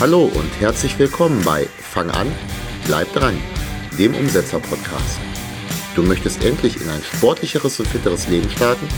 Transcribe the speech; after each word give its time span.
Hallo 0.00 0.24
und 0.24 0.60
herzlich 0.60 0.98
willkommen 0.98 1.40
bei 1.44 1.68
Fang 1.78 2.10
an, 2.10 2.26
bleib 2.84 3.12
dran, 3.12 3.40
dem 3.96 4.12
Umsetzer-Podcast. 4.12 5.20
Du 5.94 6.02
möchtest 6.02 6.44
endlich 6.44 6.80
in 6.80 6.88
ein 6.88 7.00
sportlicheres 7.00 7.78
und 7.78 7.86
fitteres 7.86 8.26
Leben 8.26 8.50
starten? 8.50 8.88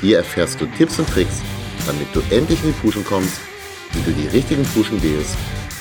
Hier 0.00 0.16
erfährst 0.16 0.58
du 0.58 0.66
Tipps 0.66 0.98
und 0.98 1.08
Tricks, 1.10 1.42
damit 1.86 2.08
du 2.14 2.20
endlich 2.34 2.64
in 2.64 2.72
die 2.72 2.80
Puschen 2.80 3.04
kommst, 3.04 3.40
wie 3.92 4.00
du 4.00 4.10
die 4.10 4.28
richtigen 4.28 4.64
Puschen 4.64 5.02
wählst 5.02 5.36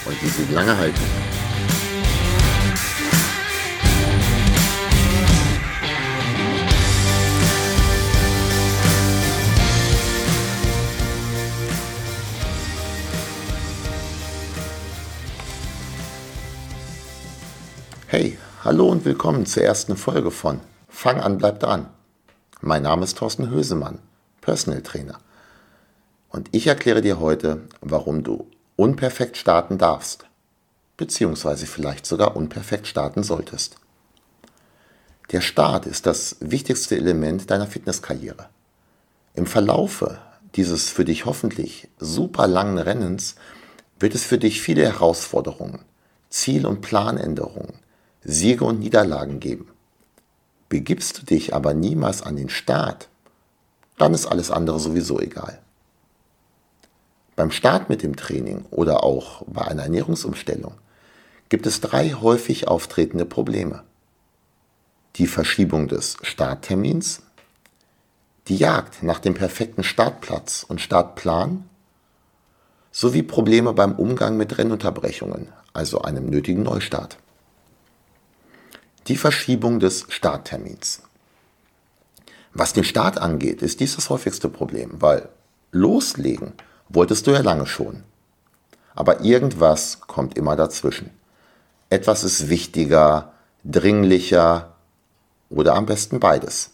und 0.05 0.21
wie 0.21 0.27
sie 0.27 0.53
lange 0.53 0.75
halten. 0.75 1.01
Hallo 18.71 18.87
und 18.87 19.03
willkommen 19.03 19.45
zur 19.45 19.63
ersten 19.63 19.97
Folge 19.97 20.31
von 20.31 20.61
Fang 20.87 21.19
an, 21.19 21.37
bleib 21.37 21.59
dran. 21.59 21.89
Mein 22.61 22.83
Name 22.83 23.03
ist 23.03 23.17
Thorsten 23.17 23.49
Hösemann, 23.49 23.99
Personal 24.39 24.81
Trainer. 24.81 25.17
Und 26.29 26.47
ich 26.53 26.67
erkläre 26.67 27.01
dir 27.01 27.19
heute, 27.19 27.63
warum 27.81 28.23
du 28.23 28.47
unperfekt 28.77 29.35
starten 29.35 29.77
darfst, 29.77 30.25
beziehungsweise 30.95 31.65
vielleicht 31.65 32.05
sogar 32.05 32.37
unperfekt 32.37 32.87
starten 32.87 33.23
solltest. 33.23 33.75
Der 35.33 35.41
Start 35.41 35.85
ist 35.85 36.05
das 36.05 36.37
wichtigste 36.39 36.95
Element 36.95 37.51
deiner 37.51 37.67
Fitnesskarriere. 37.67 38.47
Im 39.33 39.47
Verlaufe 39.47 40.17
dieses 40.55 40.89
für 40.89 41.03
dich 41.03 41.25
hoffentlich 41.25 41.89
super 41.99 42.47
langen 42.47 42.77
Rennens 42.77 43.35
wird 43.99 44.15
es 44.15 44.23
für 44.23 44.37
dich 44.37 44.61
viele 44.61 44.83
Herausforderungen, 44.83 45.79
Ziel- 46.29 46.65
und 46.65 46.79
Planänderungen, 46.79 47.80
Siege 48.23 48.65
und 48.65 48.79
Niederlagen 48.79 49.39
geben. 49.39 49.67
Begibst 50.69 51.17
du 51.17 51.25
dich 51.25 51.55
aber 51.55 51.73
niemals 51.73 52.21
an 52.21 52.35
den 52.35 52.49
Start, 52.49 53.09
dann 53.97 54.13
ist 54.13 54.27
alles 54.27 54.51
andere 54.51 54.79
sowieso 54.79 55.19
egal. 55.19 55.59
Beim 57.35 57.51
Start 57.51 57.89
mit 57.89 58.03
dem 58.03 58.15
Training 58.15 58.65
oder 58.69 59.03
auch 59.03 59.43
bei 59.47 59.61
einer 59.61 59.83
Ernährungsumstellung 59.83 60.75
gibt 61.49 61.65
es 61.65 61.81
drei 61.81 62.11
häufig 62.11 62.67
auftretende 62.67 63.25
Probleme. 63.25 63.83
Die 65.15 65.27
Verschiebung 65.27 65.87
des 65.87 66.17
Starttermins, 66.21 67.23
die 68.47 68.57
Jagd 68.57 69.01
nach 69.01 69.19
dem 69.19 69.33
perfekten 69.33 69.83
Startplatz 69.83 70.63
und 70.67 70.79
Startplan 70.79 71.67
sowie 72.91 73.23
Probleme 73.23 73.73
beim 73.73 73.93
Umgang 73.93 74.37
mit 74.37 74.57
Rennunterbrechungen, 74.57 75.49
also 75.73 76.01
einem 76.03 76.29
nötigen 76.29 76.63
Neustart. 76.63 77.17
Die 79.07 79.17
Verschiebung 79.17 79.79
des 79.79 80.05
Starttermins. 80.09 81.01
Was 82.53 82.73
den 82.73 82.83
Start 82.83 83.17
angeht, 83.17 83.63
ist 83.63 83.79
dies 83.79 83.95
das 83.95 84.11
häufigste 84.11 84.47
Problem, 84.47 85.01
weil 85.01 85.27
loslegen 85.71 86.53
wolltest 86.87 87.25
du 87.25 87.31
ja 87.31 87.41
lange 87.41 87.65
schon. 87.65 88.03
Aber 88.93 89.21
irgendwas 89.21 90.01
kommt 90.01 90.37
immer 90.37 90.55
dazwischen. 90.55 91.09
Etwas 91.89 92.23
ist 92.23 92.49
wichtiger, 92.49 93.31
dringlicher 93.63 94.75
oder 95.49 95.73
am 95.73 95.87
besten 95.87 96.19
beides. 96.19 96.69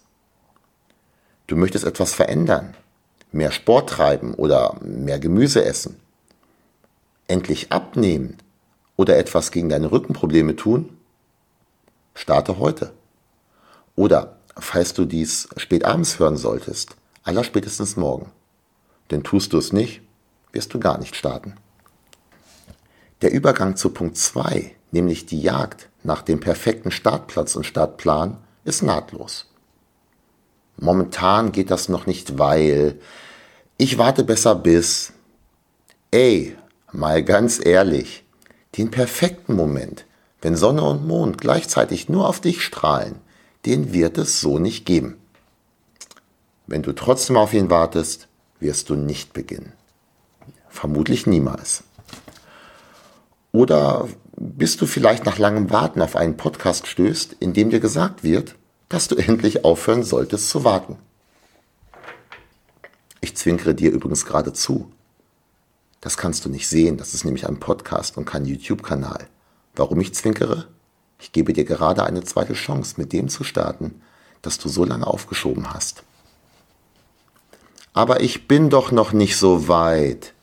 Du 1.48 1.56
möchtest 1.56 1.86
etwas 1.86 2.14
verändern, 2.14 2.74
mehr 3.32 3.52
Sport 3.52 3.90
treiben 3.90 4.34
oder 4.34 4.76
mehr 4.82 5.20
Gemüse 5.20 5.64
essen, 5.64 5.98
endlich 7.30 7.72
abnehmen 7.72 8.36
oder 8.98 9.18
etwas 9.18 9.52
gegen 9.52 9.70
deine 9.70 9.94
Rückenprobleme 9.94 10.58
tun 10.58 10.97
Starte 12.18 12.58
heute. 12.58 12.94
Oder, 13.96 14.38
falls 14.58 14.96
du 14.96 15.06
dies 15.06 15.50
spät 15.56 15.86
abends 15.86 16.18
hören 16.18 16.36
solltest, 16.36 16.96
allerspätestens 17.22 17.96
morgen. 17.96 18.32
Denn 19.12 19.24
tust 19.24 19.54
du 19.54 19.60
es 19.60 19.72
nicht, 19.72 20.02
wirst 20.52 20.74
du 20.74 20.80
gar 20.80 20.98
nicht 20.98 21.16
starten. 21.16 21.54
Der 23.22 23.32
Übergang 23.32 23.76
zu 23.76 23.92
Punkt 23.92 24.18
2, 24.18 24.76
nämlich 24.92 25.28
die 25.28 25.40
Jagd 25.40 25.90
nach 26.02 26.24
dem 26.24 26.40
perfekten 26.40 26.90
Startplatz 26.90 27.56
und 27.56 27.68
Startplan, 27.68 28.38
ist 28.66 28.82
nahtlos. 28.82 29.46
Momentan 30.78 31.52
geht 31.52 31.70
das 31.70 31.88
noch 31.88 32.08
nicht, 32.08 32.40
weil 32.40 33.00
ich 33.78 34.00
warte 34.00 34.24
besser 34.24 34.56
bis. 34.56 35.14
Ey, 36.10 36.58
mal 36.92 37.24
ganz 37.24 37.64
ehrlich, 37.64 38.26
den 38.76 38.90
perfekten 38.90 39.56
Moment, 39.56 40.07
wenn 40.42 40.56
Sonne 40.56 40.84
und 40.84 41.08
Mond 41.08 41.40
gleichzeitig 41.40 42.10
nur 42.10 42.28
auf 42.28 42.40
dich 42.40 42.62
strahlen, 42.62 43.16
den 43.66 43.94
wird 43.94 44.18
es 44.18 44.40
so 44.40 44.60
nicht 44.60 44.86
geben. 44.86 45.18
Wenn 46.68 46.84
du 46.84 46.94
trotzdem 46.94 47.38
auf 47.38 47.54
ihn 47.54 47.70
wartest, 47.70 48.28
wirst 48.60 48.90
du 48.90 48.96
nicht 48.96 49.34
beginnen. 49.34 49.74
Vermutlich 50.70 51.26
niemals. 51.28 51.84
Oder 53.52 54.08
bis 54.36 54.78
du 54.78 54.86
vielleicht 54.86 55.26
nach 55.26 55.40
langem 55.40 55.72
Warten 55.72 56.02
auf 56.02 56.16
einen 56.16 56.38
Podcast 56.38 56.88
stößt, 56.88 57.38
in 57.40 57.54
dem 57.54 57.70
dir 57.70 57.80
gesagt 57.80 58.24
wird, 58.24 58.56
dass 58.90 59.08
du 59.08 59.16
endlich 59.16 59.66
aufhören 59.66 60.04
solltest 60.04 60.50
zu 60.50 60.64
warten. 60.64 60.98
Ich 63.22 63.36
zwinkere 63.36 63.74
dir 63.74 63.92
übrigens 63.92 64.26
gerade 64.26 64.54
zu. 64.54 64.92
Das 66.02 66.18
kannst 66.18 66.46
du 66.46 66.50
nicht 66.50 66.68
sehen, 66.68 66.98
das 66.98 67.14
ist 67.14 67.26
nämlich 67.26 67.48
ein 67.48 67.60
Podcast 67.60 68.18
und 68.18 68.26
kein 68.26 68.46
YouTube-Kanal. 68.46 69.28
Warum 69.78 70.02
ich 70.02 70.14
zwinkere? 70.16 70.68
Ich 71.20 71.32
gebe 71.32 71.54
dir 71.54 71.64
gerade 71.64 72.04
eine 72.04 72.24
zweite 72.24 72.54
Chance, 72.54 72.96
mit 72.98 73.14
dem 73.14 73.30
zu 73.30 73.44
starten, 73.44 74.02
das 74.42 74.58
du 74.58 74.70
so 74.70 74.84
lange 74.84 75.06
aufgeschoben 75.06 75.72
hast. 75.72 76.04
Aber 77.94 78.22
ich 78.22 78.48
bin 78.48 78.70
doch 78.72 78.92
noch 78.92 79.14
nicht 79.14 79.38
so 79.38 79.68
weit. 79.68 80.34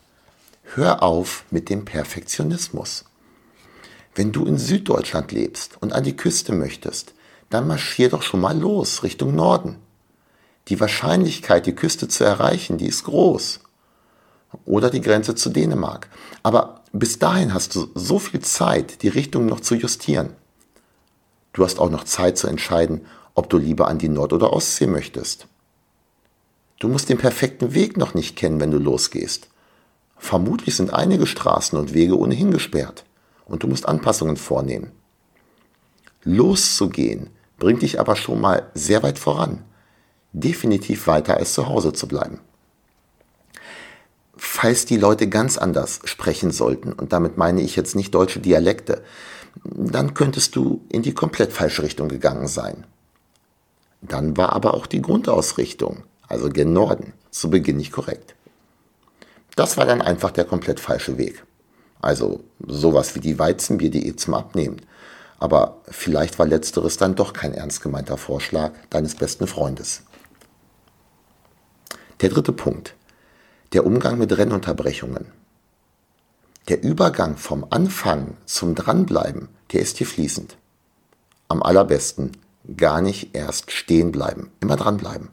Hör 0.74 1.02
auf 1.02 1.44
mit 1.50 1.68
dem 1.68 1.84
Perfektionismus. 1.84 3.04
Wenn 4.14 4.30
du 4.30 4.44
in 4.44 4.56
Süddeutschland 4.56 5.32
lebst 5.32 5.78
und 5.80 5.92
an 5.92 6.04
die 6.04 6.16
Küste 6.16 6.52
möchtest, 6.52 7.12
dann 7.50 7.66
marschier 7.66 8.10
doch 8.10 8.22
schon 8.22 8.40
mal 8.40 8.56
los 8.56 9.02
Richtung 9.02 9.34
Norden. 9.34 9.76
Die 10.68 10.78
Wahrscheinlichkeit, 10.78 11.66
die 11.66 11.74
Küste 11.74 12.06
zu 12.06 12.22
erreichen, 12.22 12.78
die 12.78 12.86
ist 12.86 13.04
groß. 13.04 13.60
Oder 14.64 14.90
die 14.90 15.00
Grenze 15.00 15.34
zu 15.34 15.50
Dänemark. 15.50 16.08
Aber 16.42 16.82
bis 16.92 17.18
dahin 17.18 17.54
hast 17.54 17.74
du 17.74 17.88
so 17.94 18.18
viel 18.18 18.40
Zeit, 18.40 19.02
die 19.02 19.08
Richtung 19.08 19.46
noch 19.46 19.60
zu 19.60 19.74
justieren. 19.74 20.30
Du 21.52 21.64
hast 21.64 21.78
auch 21.78 21.90
noch 21.90 22.04
Zeit 22.04 22.38
zu 22.38 22.46
entscheiden, 22.46 23.02
ob 23.34 23.50
du 23.50 23.58
lieber 23.58 23.88
an 23.88 23.98
die 23.98 24.08
Nord- 24.08 24.32
oder 24.32 24.52
Ostsee 24.52 24.86
möchtest. 24.86 25.46
Du 26.78 26.88
musst 26.88 27.08
den 27.08 27.18
perfekten 27.18 27.74
Weg 27.74 27.96
noch 27.96 28.14
nicht 28.14 28.36
kennen, 28.36 28.60
wenn 28.60 28.70
du 28.70 28.78
losgehst. 28.78 29.48
Vermutlich 30.16 30.76
sind 30.76 30.92
einige 30.92 31.26
Straßen 31.26 31.78
und 31.78 31.94
Wege 31.94 32.18
ohnehin 32.18 32.50
gesperrt 32.50 33.04
und 33.46 33.62
du 33.62 33.68
musst 33.68 33.86
Anpassungen 33.86 34.36
vornehmen. 34.36 34.92
Loszugehen 36.22 37.30
bringt 37.58 37.82
dich 37.82 38.00
aber 38.00 38.16
schon 38.16 38.40
mal 38.40 38.70
sehr 38.74 39.02
weit 39.02 39.18
voran. 39.18 39.64
Definitiv 40.32 41.06
weiter 41.06 41.36
als 41.36 41.54
zu 41.54 41.68
Hause 41.68 41.92
zu 41.92 42.08
bleiben 42.08 42.40
falls 44.64 44.86
die 44.86 44.96
Leute 44.96 45.28
ganz 45.28 45.58
anders 45.58 46.00
sprechen 46.04 46.50
sollten, 46.50 46.94
und 46.94 47.12
damit 47.12 47.36
meine 47.36 47.60
ich 47.60 47.76
jetzt 47.76 47.94
nicht 47.94 48.14
deutsche 48.14 48.40
Dialekte, 48.40 49.02
dann 49.62 50.14
könntest 50.14 50.56
du 50.56 50.86
in 50.88 51.02
die 51.02 51.12
komplett 51.12 51.52
falsche 51.52 51.82
Richtung 51.82 52.08
gegangen 52.08 52.48
sein. 52.48 52.86
Dann 54.00 54.38
war 54.38 54.54
aber 54.54 54.72
auch 54.72 54.86
die 54.86 55.02
Grundausrichtung, 55.02 56.04
also 56.28 56.48
gen 56.48 56.72
Norden, 56.72 57.12
zu 57.30 57.50
Beginn 57.50 57.76
nicht 57.76 57.92
korrekt. 57.92 58.36
Das 59.54 59.76
war 59.76 59.84
dann 59.84 60.00
einfach 60.00 60.30
der 60.30 60.46
komplett 60.46 60.80
falsche 60.80 61.18
Weg. 61.18 61.44
Also 62.00 62.42
sowas 62.66 63.14
wie 63.14 63.20
die 63.20 63.38
Weizenbier.de 63.38 64.16
zum 64.16 64.32
Abnehmen. 64.32 64.80
Aber 65.40 65.82
vielleicht 65.90 66.38
war 66.38 66.46
letzteres 66.46 66.96
dann 66.96 67.16
doch 67.16 67.34
kein 67.34 67.52
ernst 67.52 67.82
gemeinter 67.82 68.16
Vorschlag 68.16 68.72
deines 68.88 69.14
besten 69.14 69.46
Freundes. 69.46 70.04
Der 72.22 72.30
dritte 72.30 72.52
Punkt. 72.52 72.94
Der 73.74 73.84
Umgang 73.84 74.18
mit 74.18 74.38
Rennunterbrechungen. 74.38 75.26
Der 76.68 76.84
Übergang 76.84 77.36
vom 77.36 77.66
Anfang 77.70 78.36
zum 78.46 78.76
Dranbleiben, 78.76 79.48
der 79.72 79.80
ist 79.80 79.98
hier 79.98 80.06
fließend. 80.06 80.56
Am 81.48 81.60
allerbesten 81.60 82.36
gar 82.76 83.00
nicht 83.00 83.34
erst 83.34 83.72
stehen 83.72 84.12
bleiben, 84.12 84.52
immer 84.60 84.76
dranbleiben. 84.76 85.30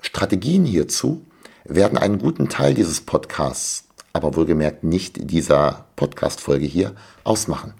Strategien 0.00 0.64
hierzu 0.64 1.22
werden 1.62 1.96
einen 1.96 2.18
guten 2.18 2.48
Teil 2.48 2.74
dieses 2.74 3.02
Podcasts, 3.02 3.84
aber 4.12 4.34
wohlgemerkt 4.34 4.82
nicht 4.82 5.30
dieser 5.30 5.86
Podcast-Folge 5.94 6.66
hier, 6.66 6.96
ausmachen. 7.22 7.72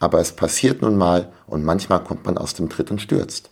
Aber 0.00 0.20
es 0.20 0.32
passiert 0.32 0.82
nun 0.82 0.98
mal 0.98 1.32
und 1.46 1.64
manchmal 1.64 2.04
kommt 2.04 2.26
man 2.26 2.36
aus 2.36 2.52
dem 2.52 2.68
Tritt 2.68 2.90
und 2.90 3.00
stürzt. 3.00 3.48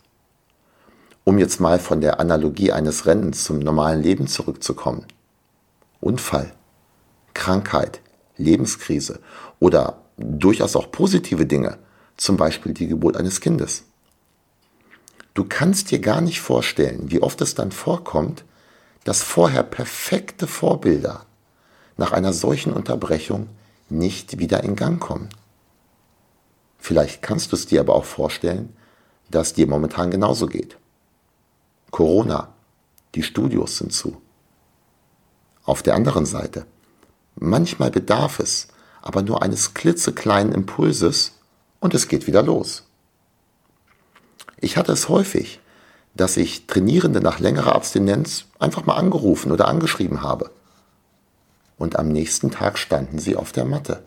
Um 1.25 1.39
jetzt 1.39 1.59
mal 1.59 1.79
von 1.79 2.01
der 2.01 2.19
Analogie 2.19 2.71
eines 2.71 3.07
Rennens 3.07 3.43
zum 3.43 3.57
normalen 3.57 4.03
Leben 4.03 4.27
zurückzukommen. 4.27 5.05
Unfall, 5.99 6.53
Krankheit, 7.33 7.99
Lebenskrise 8.37 9.19
oder 9.59 10.03
durchaus 10.17 10.75
auch 10.75 10.91
positive 10.91 11.47
Dinge, 11.47 11.79
zum 12.15 12.37
Beispiel 12.37 12.73
die 12.73 12.87
Geburt 12.87 13.17
eines 13.17 13.41
Kindes. 13.41 13.85
Du 15.33 15.43
kannst 15.43 15.89
dir 15.89 15.99
gar 15.99 16.21
nicht 16.21 16.41
vorstellen, 16.41 17.09
wie 17.11 17.21
oft 17.23 17.41
es 17.41 17.55
dann 17.55 17.71
vorkommt, 17.71 18.45
dass 19.03 19.23
vorher 19.23 19.63
perfekte 19.63 20.45
Vorbilder 20.45 21.25
nach 21.97 22.11
einer 22.11 22.33
solchen 22.33 22.71
Unterbrechung 22.71 23.49
nicht 23.89 24.37
wieder 24.37 24.63
in 24.63 24.75
Gang 24.75 24.99
kommen. 24.99 25.29
Vielleicht 26.77 27.23
kannst 27.23 27.51
du 27.51 27.55
es 27.55 27.65
dir 27.65 27.79
aber 27.79 27.95
auch 27.95 28.05
vorstellen, 28.05 28.75
dass 29.31 29.53
dir 29.53 29.65
momentan 29.65 30.11
genauso 30.11 30.45
geht. 30.45 30.77
Corona, 31.95 32.49
die 33.15 33.23
Studios 33.23 33.77
sind 33.77 33.93
zu. 33.93 34.21
Auf 35.63 35.81
der 35.81 35.95
anderen 35.95 36.25
Seite, 36.25 36.65
manchmal 37.35 37.89
bedarf 37.89 38.39
es 38.41 38.67
aber 39.01 39.21
nur 39.21 39.41
eines 39.41 39.73
klitzekleinen 39.73 40.51
Impulses 40.51 41.31
und 41.79 41.93
es 41.93 42.09
geht 42.09 42.27
wieder 42.27 42.43
los. 42.43 42.83
Ich 44.59 44.75
hatte 44.75 44.91
es 44.91 45.07
häufig, 45.07 45.61
dass 46.15 46.35
ich 46.35 46.67
Trainierende 46.67 47.21
nach 47.21 47.39
längerer 47.39 47.75
Abstinenz 47.75 48.43
einfach 48.59 48.85
mal 48.85 48.97
angerufen 48.97 49.53
oder 49.53 49.69
angeschrieben 49.69 50.21
habe. 50.21 50.51
Und 51.77 51.97
am 51.97 52.09
nächsten 52.09 52.51
Tag 52.51 52.77
standen 52.77 53.19
sie 53.19 53.37
auf 53.37 53.53
der 53.53 53.63
Matte. 53.63 54.03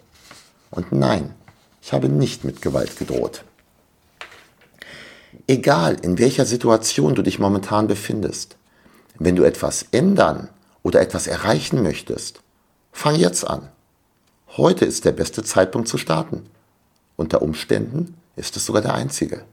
Und 0.71 0.93
nein, 0.93 1.35
ich 1.81 1.95
habe 1.95 2.11
nicht 2.11 2.45
mit 2.45 2.61
Gewalt 2.61 2.99
gedroht. 2.99 3.45
Egal, 5.47 5.97
in 6.03 6.19
welcher 6.19 6.47
Situation 6.47 7.15
du 7.15 7.23
dich 7.23 7.39
momentan 7.39 7.87
befindest, 7.87 8.57
wenn 9.19 9.37
du 9.37 9.45
etwas 9.45 9.87
ändern 9.91 10.49
oder 10.83 11.01
etwas 11.01 11.27
erreichen 11.27 11.83
möchtest, 11.83 12.41
fang 12.93 13.17
jetzt 13.17 13.45
an. 13.45 13.69
Heute 14.57 14.85
ist 14.85 15.05
der 15.05 15.13
beste 15.13 15.43
Zeitpunkt 15.43 15.89
zu 15.89 15.99
starten. 15.99 16.47
Unter 17.17 17.43
Umständen 17.43 18.15
ist 18.37 18.57
es 18.57 18.65
sogar 18.65 18.83
der 18.83 18.95
einzige. 18.95 19.45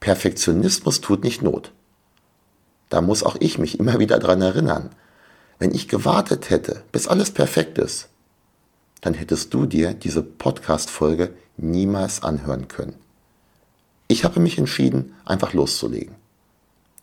Perfektionismus 0.00 1.00
tut 1.00 1.24
nicht 1.24 1.42
Not. 1.42 1.72
Da 2.88 3.00
muss 3.00 3.22
auch 3.22 3.36
ich 3.40 3.58
mich 3.58 3.78
immer 3.78 3.98
wieder 3.98 4.18
dran 4.18 4.40
erinnern. 4.40 4.90
Wenn 5.58 5.74
ich 5.74 5.88
gewartet 5.88 6.50
hätte, 6.50 6.84
bis 6.92 7.08
alles 7.08 7.32
perfekt 7.32 7.78
ist, 7.78 8.08
dann 9.00 9.14
hättest 9.14 9.52
du 9.52 9.66
dir 9.66 9.92
diese 9.94 10.22
Podcast-Folge 10.22 11.34
niemals 11.56 12.22
anhören 12.22 12.68
können. 12.68 12.94
Ich 14.10 14.24
habe 14.24 14.40
mich 14.40 14.56
entschieden, 14.56 15.14
einfach 15.26 15.52
loszulegen. 15.52 16.14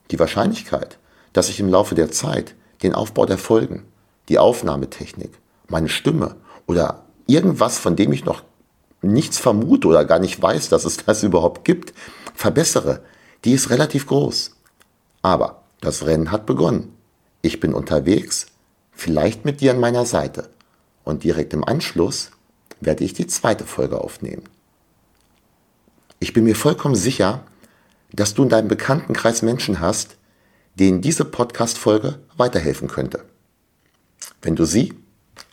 Die 0.09 0.17
Wahrscheinlichkeit, 0.17 0.97
dass 1.33 1.49
ich 1.49 1.59
im 1.59 1.69
Laufe 1.69 1.93
der 1.93 2.11
Zeit 2.11 2.55
den 2.81 2.95
Aufbau 2.95 3.27
der 3.27 3.37
Folgen, 3.37 3.83
die 4.27 4.39
Aufnahmetechnik, 4.39 5.31
meine 5.67 5.89
Stimme 5.89 6.35
oder 6.65 7.03
irgendwas, 7.27 7.77
von 7.77 7.95
dem 7.95 8.11
ich 8.11 8.25
noch 8.25 8.43
nichts 9.03 9.37
vermute 9.37 9.87
oder 9.87 10.03
gar 10.03 10.17
nicht 10.17 10.41
weiß, 10.41 10.69
dass 10.69 10.83
es 10.83 10.97
das 10.97 11.21
überhaupt 11.21 11.63
gibt, 11.63 11.93
verbessere, 12.33 13.01
die 13.43 13.53
ist 13.53 13.69
relativ 13.69 14.07
groß. 14.07 14.55
Aber 15.21 15.61
das 15.81 16.07
Rennen 16.07 16.31
hat 16.31 16.47
begonnen. 16.47 16.91
Ich 17.43 17.59
bin 17.59 17.75
unterwegs, 17.75 18.47
vielleicht 18.91 19.45
mit 19.45 19.61
dir 19.61 19.71
an 19.71 19.79
meiner 19.79 20.05
Seite. 20.05 20.49
Und 21.03 21.23
direkt 21.23 21.53
im 21.53 21.63
Anschluss 21.63 22.31
werde 22.81 23.03
ich 23.03 23.13
die 23.13 23.27
zweite 23.27 23.65
Folge 23.65 24.01
aufnehmen. 24.01 24.43
Ich 26.25 26.33
bin 26.33 26.45
mir 26.45 26.55
vollkommen 26.55 26.95
sicher, 26.95 27.43
dass 28.11 28.33
du 28.33 28.41
in 28.41 28.49
deinem 28.49 28.67
Bekanntenkreis 28.67 29.43
Menschen 29.43 29.79
hast, 29.79 30.17
denen 30.73 30.99
diese 30.99 31.23
Podcast-Folge 31.23 32.17
weiterhelfen 32.35 32.87
könnte. 32.87 33.23
Wenn 34.41 34.55
du 34.55 34.65
sie, 34.65 34.95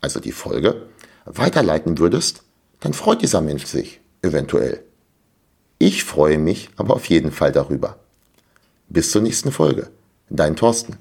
also 0.01 0.19
die 0.19 0.33
Folge, 0.33 0.87
weiterleiten 1.27 1.99
würdest, 1.99 2.45
dann 2.81 2.95
freut 2.95 3.21
dieser 3.21 3.43
Mensch 3.43 3.67
sich 3.67 4.01
eventuell. 4.23 4.83
Ich 5.77 6.05
freue 6.05 6.39
mich 6.39 6.71
aber 6.79 6.95
auf 6.95 7.05
jeden 7.05 7.33
Fall 7.33 7.53
darüber. 7.53 7.99
Bis 8.89 9.11
zur 9.11 9.21
nächsten 9.21 9.53
Folge. 9.53 9.91
Dein 10.31 10.57
Thorsten. 10.57 10.97